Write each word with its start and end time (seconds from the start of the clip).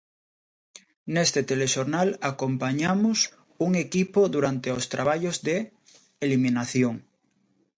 Neste 1.15 1.41
telexornal 1.51 2.09
acompañamos 2.31 3.17
un 3.65 3.71
equipo 3.85 4.19
durante 4.35 4.67
os 4.77 4.83
traballos 4.93 5.37
de 5.47 5.57
eliminación. 6.25 6.95